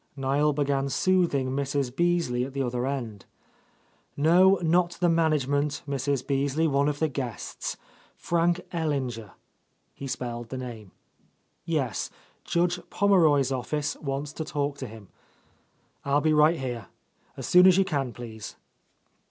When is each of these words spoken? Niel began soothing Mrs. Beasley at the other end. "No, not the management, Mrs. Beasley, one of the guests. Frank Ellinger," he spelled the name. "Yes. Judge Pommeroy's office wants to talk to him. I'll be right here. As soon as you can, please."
Niel 0.15 0.51
began 0.51 0.89
soothing 0.89 1.51
Mrs. 1.51 1.95
Beasley 1.95 2.43
at 2.43 2.53
the 2.53 2.63
other 2.63 2.87
end. 2.87 3.25
"No, 4.17 4.55
not 4.63 4.93
the 4.93 5.09
management, 5.09 5.83
Mrs. 5.87 6.25
Beasley, 6.25 6.67
one 6.67 6.89
of 6.89 6.97
the 6.97 7.07
guests. 7.07 7.77
Frank 8.15 8.61
Ellinger," 8.73 9.33
he 9.93 10.07
spelled 10.07 10.49
the 10.49 10.57
name. 10.57 10.89
"Yes. 11.65 12.09
Judge 12.43 12.79
Pommeroy's 12.89 13.51
office 13.51 13.95
wants 13.97 14.33
to 14.33 14.43
talk 14.43 14.79
to 14.79 14.87
him. 14.87 15.09
I'll 16.03 16.19
be 16.19 16.33
right 16.33 16.57
here. 16.59 16.87
As 17.37 17.45
soon 17.45 17.67
as 17.67 17.77
you 17.77 17.85
can, 17.85 18.11
please." 18.11 18.55